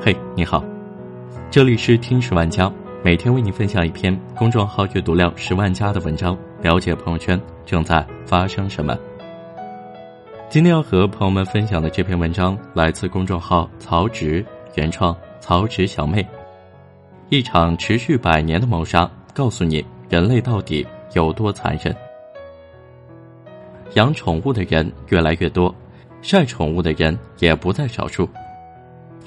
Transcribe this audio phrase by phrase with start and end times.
[0.00, 0.62] 嘿，你好，
[1.50, 8.96] 这里是听十万加，每天为你分享一篇公众号阅读量十万加的文章，了解朋友圈正在发生什么。
[10.48, 14.44] 今天要和朋友们分享的这篇文章来自公众号曹植，
[14.76, 16.24] 原创曹植小妹。
[17.28, 21.94] 一场持续百年的谋杀，告诉你人类到底有多残忍。
[23.94, 25.74] 养宠物的人越来越多，
[26.22, 28.28] 晒宠物的人也不在少数。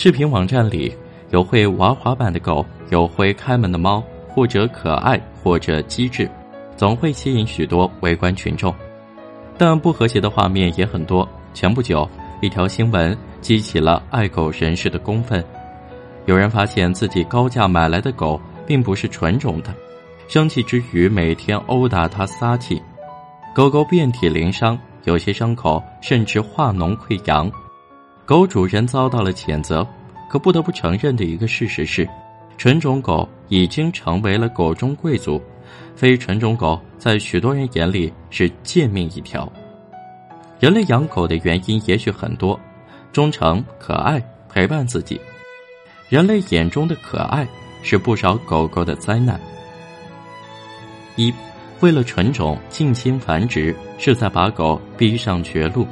[0.00, 0.94] 视频网站里
[1.30, 6.30] 有会玩滑板的狗，有会开门的猫，或者可爱，或者机智，
[6.76, 8.72] 总会吸引许多围观群众。
[9.58, 11.28] 但不和谐的画面也很多。
[11.52, 12.08] 前不久，
[12.40, 15.44] 一条新闻激起了爱狗人士的公愤。
[16.26, 19.74] 有人发现自己高价买来的狗并不是纯种的，
[20.28, 22.80] 生气之余每天殴打它撒气。
[23.52, 27.50] 狗狗遍体鳞伤，有些伤口甚至化脓溃疡，
[28.28, 29.86] 狗主人遭到了谴责。
[30.28, 32.06] 可不得不承认的一个事实是，
[32.58, 35.40] 纯种狗已经成为了狗中贵族，
[35.96, 39.50] 非纯种狗在许多人眼里是贱命一条。
[40.60, 42.60] 人类养狗的原因也许很多：
[43.14, 45.18] 忠诚、可爱、陪伴自己。
[46.10, 47.48] 人类眼中的可爱，
[47.82, 49.40] 是不少狗狗的灾难。
[51.16, 51.32] 一。
[51.80, 55.86] 为了纯种近亲繁殖，是在把狗逼上绝路。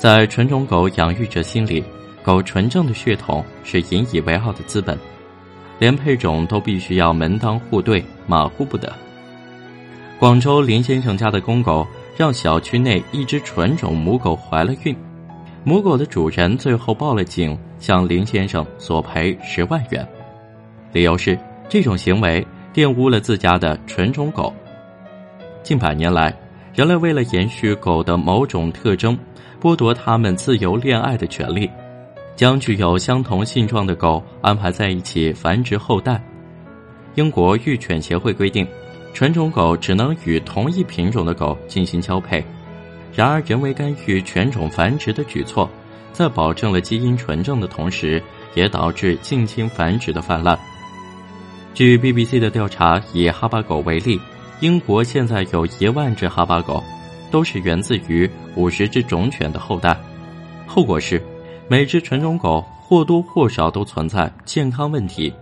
[0.00, 1.84] 在纯种狗养育者心里，
[2.22, 4.98] 狗纯正的血统是引以为傲的资本，
[5.78, 8.90] 连配种都必须要门当户对，马虎不得。
[10.18, 14.96] 广州林先生家的公狗让小区内一只纯种母狗怀了孕，
[15.64, 20.08] 母狗的主人最后报了警，向林先生索赔十万元，
[20.94, 24.50] 理由是这种行为玷污了自家的纯种狗。
[25.62, 26.34] 近百年来，
[26.72, 29.18] 人类为了延续狗的某种特征，
[29.60, 31.70] 剥夺他们自由恋爱的权利，
[32.34, 36.22] 将具有相同性状的狗安排在一起繁殖后代。
[37.16, 38.66] 英国育犬协会规定，
[39.12, 42.42] 纯种狗只能与同一品种的狗进行交配。
[43.12, 45.68] 然而，人为干预犬种繁殖的举措，
[46.12, 48.22] 在保证了基因纯正的同时，
[48.54, 50.58] 也导致近亲繁殖的泛滥。
[51.74, 54.18] 据 BBC 的调查，以哈巴狗为例。
[54.60, 56.84] 英国现在有一万只哈巴狗，
[57.30, 59.96] 都是源自于五十只种犬的后代。
[60.66, 61.22] 后果是，
[61.68, 65.32] 每只纯种狗或多或少都存在健康问题。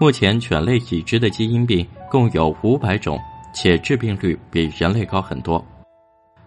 [0.00, 3.18] 目前，犬类已知的基因病共有五百种，
[3.52, 5.64] 且致病率比人类高很多。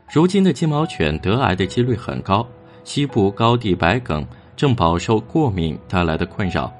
[0.09, 2.47] 如今的金毛犬得癌的几率很高，
[2.83, 6.71] 西部高地白梗正饱受过敏带来的困扰。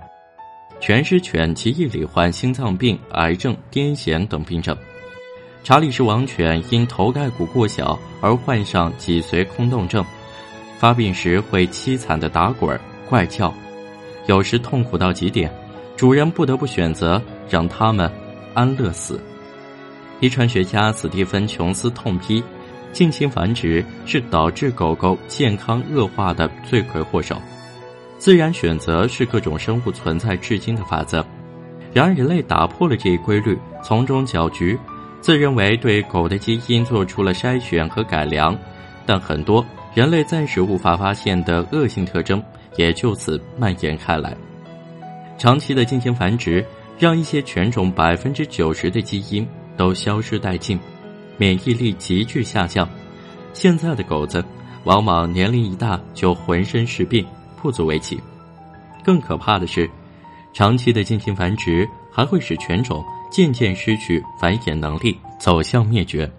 [0.79, 4.75] 全狮犬极易罹患心脏病、癌症、癫痫等病症。
[5.63, 10.03] 查理士王犬因头盖骨过小而患上脊髓空洞症，
[10.79, 13.53] 发病时会凄惨的打滚、怪叫，
[14.25, 15.53] 有时痛苦到极点，
[15.95, 18.11] 主人不得不选择让它们
[18.55, 19.21] 安乐死。
[20.19, 22.43] 遗传学家斯蒂芬·琼斯痛批，
[22.91, 27.35] 近亲繁殖是导致狗狗健康恶化的罪魁祸首。
[28.17, 31.23] 自然选择是各种生物存在至今的法则，
[31.93, 34.77] 然而人类打破了这一规律，从中搅局。
[35.21, 38.57] 自认为对狗的基因做出了筛选和改良，
[39.05, 42.43] 但很多人类暂时无法发现的恶性特征
[42.75, 44.35] 也就此蔓延开来。
[45.37, 46.65] 长期的进行繁殖
[46.97, 50.79] 让一些犬种百分之九十的基因都消失殆尽，
[51.37, 52.87] 免疫力急剧下降。
[53.53, 54.43] 现在的狗子
[54.85, 57.25] 往往年龄一大就浑身是病，
[57.61, 58.19] 不足为奇。
[59.03, 59.89] 更可怕的是，
[60.53, 63.03] 长期的进行繁殖还会使犬种。
[63.31, 66.29] 渐渐失去繁衍能力，走向灭绝。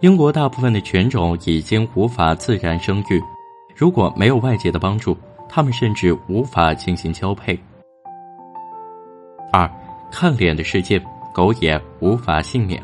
[0.00, 3.22] 英国大部分的犬种已经无法自然生育，
[3.74, 5.16] 如果没有外界的帮助，
[5.48, 7.58] 它们甚至无法进行交配。
[9.50, 9.70] 二，
[10.10, 11.00] 看脸的世界，
[11.32, 12.82] 狗也无法幸免。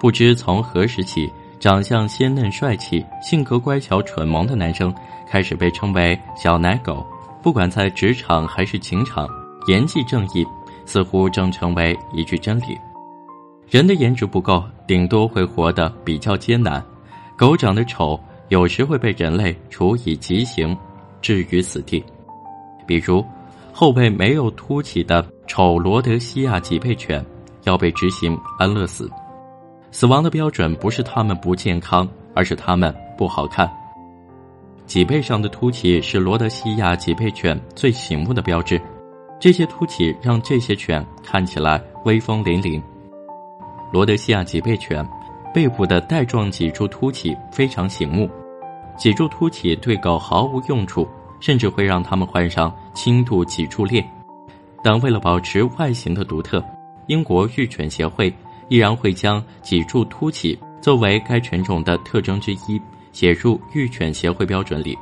[0.00, 1.30] 不知从何时起，
[1.60, 4.92] 长相鲜嫩帅气、性格乖巧蠢萌的男生
[5.28, 7.06] 开始被称为“小奶狗”，
[7.40, 9.28] 不管在职场还是情场。
[9.66, 10.46] 颜值正义
[10.84, 12.78] 似乎正成为一句真理。
[13.68, 16.84] 人的颜值不够，顶多会活得比较艰难。
[17.36, 18.18] 狗长得丑，
[18.48, 20.76] 有时会被人类处以极刑，
[21.20, 22.04] 置于死地。
[22.86, 23.24] 比如，
[23.72, 27.24] 后背没有凸起的丑罗德西亚脊背犬，
[27.64, 29.10] 要被执行安乐死。
[29.90, 33.70] 死亡的标准不是它们不健康，而是它们不好看。
[34.84, 38.80] 脊背上的凸起是罗德西亚脊背犬最醒目的标志。
[39.42, 42.80] 这些凸起让这些犬看起来威风凛凛。
[43.92, 45.04] 罗德西亚脊背犬
[45.52, 48.30] 背部的带状脊柱凸起非常醒目，
[48.96, 51.08] 脊柱凸起对狗毫无用处，
[51.40, 54.00] 甚至会让它们患上轻度脊柱裂。
[54.80, 56.64] 但为了保持外形的独特，
[57.08, 58.32] 英国育犬协会
[58.68, 62.80] 依然会将脊柱凸起作为该犬种的特征之一
[63.10, 64.96] 写入育犬协会标准里。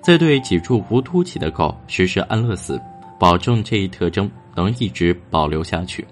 [0.00, 2.80] 在对脊柱无凸起的狗实施安乐死，
[3.20, 6.04] 保证这一特征能一直保留下去。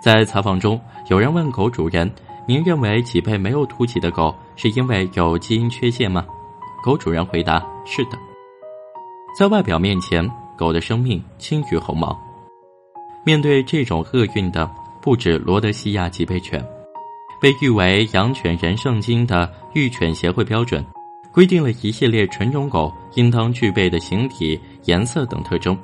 [0.00, 2.08] 在采访中，有人问狗主人
[2.46, 6.24] ：“您认为脊背没有凸起的狗是因为有基因缺陷吗？”
[6.84, 8.18] 狗主人回答：“是的。”
[9.36, 10.30] 在外表面前。
[10.54, 12.16] 狗的生命轻于鸿毛。
[13.24, 14.70] 面对这种厄运的，
[15.00, 16.64] 不止罗德西亚脊背犬，
[17.40, 20.84] 被誉为“养犬人圣经”的育犬协会标准，
[21.32, 25.76] 规定了一系列纯种狗应当具备的形体、颜色等特征。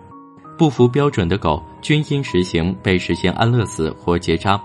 [0.59, 4.61] 不符标准的狗均应实行被实现安乐死或结扎。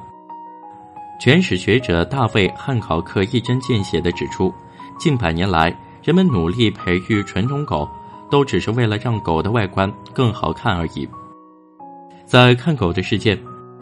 [1.22, 4.52] 犬史学者大卫·汉考克一针见血地指出，
[5.00, 5.74] 近百年来，
[6.04, 7.88] 人们努力培育纯种狗。
[8.32, 11.08] 都只是为了让狗的外观更好看而已。
[12.26, 13.38] 在看狗的世界，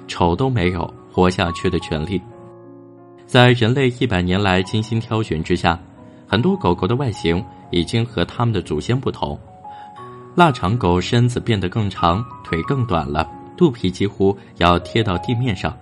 [0.09, 2.21] 丑都没有活下去的权利。
[3.25, 5.79] 在人类一百年来精心挑选之下，
[6.27, 9.39] 很多狗狗的外形已经和它们的祖先不同。
[10.35, 15.77] 腊肠狗身子变得更长，腿更短了，肚皮几乎要贴到地面上。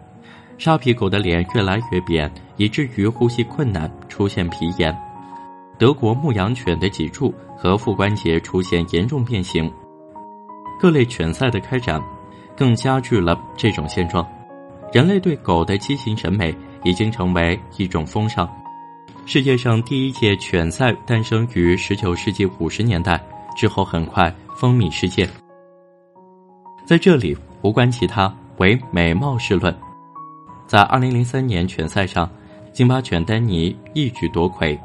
[0.57, 4.96] 沙皮狗的脸越来越扁，以至于呼吸困难，出现皮炎。
[5.78, 9.72] 德国牧羊犬的脊柱和腹关节出现严重变形，
[10.81, 12.02] 各类犬赛的开展，
[12.57, 14.28] 更加剧了这种现状。
[14.92, 16.54] 人类对狗的畸形审美
[16.84, 18.50] 已经成为一种风尚。
[19.25, 23.24] 世界上第一届犬赛诞生于十九世纪五十年代，
[23.56, 25.30] 之后很快风靡世界。
[26.86, 29.75] 在这里，无关其他，唯美貌是论。
[30.68, 32.30] 在二零零三年犬赛上，
[32.72, 34.80] 金巴犬丹尼一举夺魁。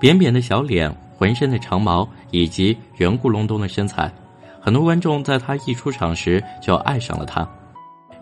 [0.00, 4.12] 扁扁的小脸，浑身的长毛，以及圆咕隆咚的身材，
[4.60, 7.48] 很多观众在他一出场时就爱上了他。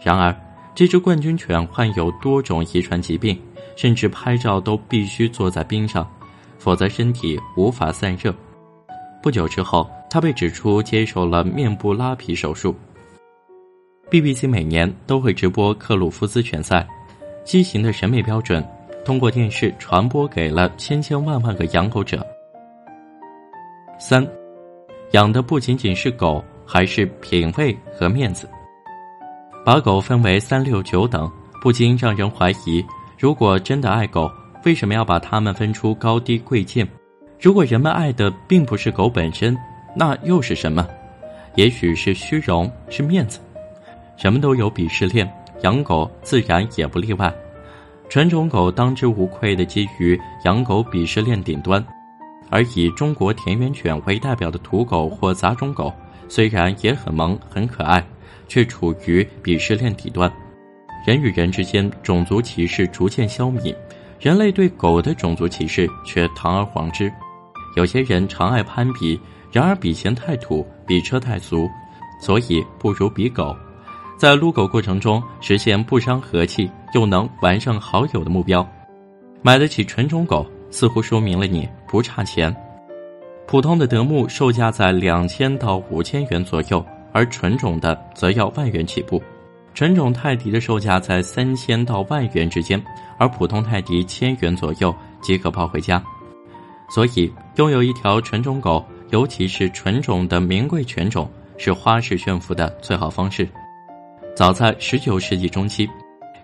[0.02, 0.34] 然而，
[0.74, 3.40] 这只冠军犬患有多种遗传疾病，
[3.76, 6.06] 甚至拍照都必须坐在冰上，
[6.58, 8.34] 否则身体无法散热。
[9.22, 12.74] 不久之后，他被指出接受了面部拉皮手术。
[14.10, 16.86] BBC 每年都会直播克鲁夫斯犬赛，
[17.44, 18.66] 畸形的审美标准。
[19.02, 22.24] 通过电视传播给了千千万万个养狗者。
[23.98, 24.26] 三，
[25.12, 28.48] 养的不仅仅是狗，还是品味和面子。
[29.64, 31.30] 把狗分为三六九等，
[31.62, 32.84] 不禁让人怀疑：
[33.18, 34.30] 如果真的爱狗，
[34.64, 36.86] 为什么要把它们分出高低贵贱？
[37.40, 39.56] 如果人们爱的并不是狗本身，
[39.96, 40.86] 那又是什么？
[41.54, 43.40] 也许是虚荣，是面子。
[44.18, 45.26] 什么都有鄙视链，
[45.62, 47.32] 养狗自然也不例外。
[48.10, 51.82] 纯种狗当之无愧地基于养狗鄙视链顶端，
[52.50, 55.90] 而以中国田园犬为代表的土狗或杂种狗，
[56.28, 58.04] 虽然也很萌很可爱，
[58.48, 60.30] 却处于鄙视链底端。
[61.06, 63.74] 人与人之间种族歧视逐渐消弭，
[64.18, 67.10] 人类对狗的种族歧视却堂而皇之。
[67.76, 69.18] 有些人常爱攀比，
[69.52, 71.68] 然而比钱太土，比车太俗，
[72.20, 73.54] 所以不如比狗。
[74.16, 78.66] 在撸狗过程中实现不伤和气又能玩上好友的目标，
[79.42, 82.54] 买得起纯种狗似乎说明了你不差钱。
[83.46, 89.22] 普通的德牧售价在两千到五千元左右，而纯种的则要万元起步。
[89.72, 92.80] 纯种泰迪的售价在三千到万元之间，
[93.18, 96.02] 而普通泰迪千元左右即可抱回家。
[96.90, 103.48] 所以，拥有一条纯种狗，尤其是纯种的名贵犬种，是花式炫富的最好方式。
[104.34, 105.88] 早在十九世纪中期，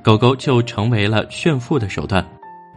[0.02, 2.24] 狗狗就成为了炫富的手段。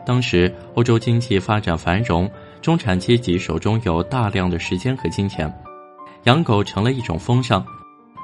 [0.05, 2.29] 当时欧洲经济发展繁荣，
[2.61, 5.53] 中产阶级手中有大量的时间和金钱，
[6.23, 7.63] 养狗成了一种风尚。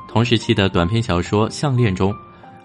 [0.08, 2.16] 同时期的短篇小说《项链》中，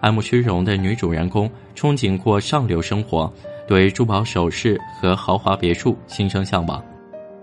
[0.00, 3.33] 爱慕虚荣的女主人公憧憬过上流生活，
[3.69, 6.83] 对珠宝首饰和豪华别墅心生向往。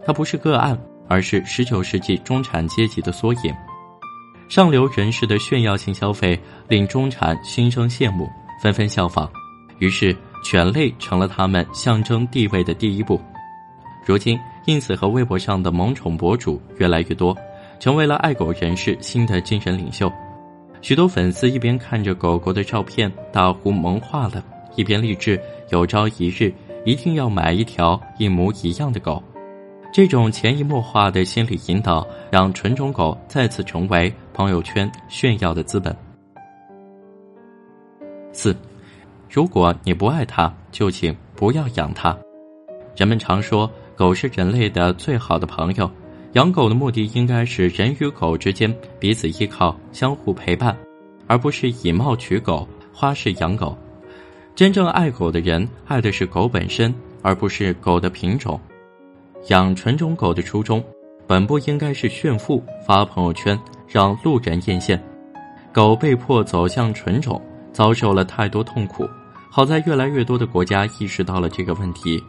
[0.03, 3.53] 她不是个案，而是十九世纪中产阶级的缩影。
[4.49, 8.27] 上流人士的炫耀性消费令中产心生羡慕，
[8.61, 9.29] 纷纷效仿，
[9.79, 13.21] 于是犬类成了他们象征地位的第一步。
[14.05, 17.37] 如今，ins 和微博上的萌宠博主越来越多，
[17.77, 20.11] 成为了爱狗人士新的精神领袖。
[20.87, 24.41] 许多粉丝一边看着狗狗的照片大呼萌化了，
[24.77, 26.49] 一边立志有朝一日
[26.85, 29.21] 一定要买一条一模一样的狗。
[29.91, 35.93] 这种潜移默化的心理引导，让纯种狗再次成为朋友圈炫耀的资本。
[38.31, 38.55] 四，
[39.29, 42.17] 如果你不爱它，就请不要养它。
[42.95, 45.91] 人们常说狗是人类的最好的朋友。
[46.37, 50.77] 养狗的目的应该是人与狗之间彼此依靠、相互陪伴，
[51.25, 53.75] 而不是以貌取狗、花式养狗。
[54.53, 58.59] 真正爱狗的人，爱的是狗本身，而不是狗的品种。
[59.47, 60.83] 养纯种狗的初衷，
[61.25, 64.99] 本不应该是炫富、发朋友圈，让路人艳羡。
[65.73, 67.41] 狗被迫走向纯种，
[67.73, 69.09] 遭受了太多痛苦。
[69.49, 72.23] 好在越来越多的国家意识到了这个问题。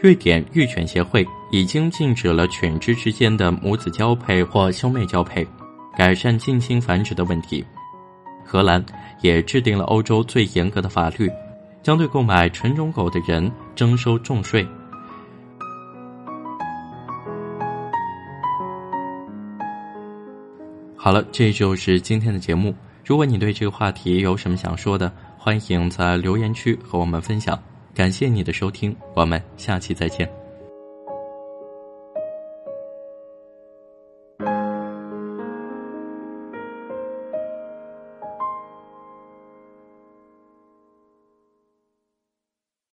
[0.00, 5.46] 瑞典育犬协会已经禁止了犬只之间的母子交配或兄妹交配，
[5.94, 7.62] 改善近亲繁殖的问题。
[8.42, 8.82] 荷兰
[9.20, 11.30] 也制定了欧洲最严格的法律，
[11.82, 14.66] 将对购买纯种狗的人征收重税。
[20.96, 22.74] 好了，这就是今天的节目。
[23.04, 27.62] 如果你对这个话题有什么想说的，欢迎在留言区和我们分享。
[27.92, 30.41] 感谢你的收听，我们下期再见。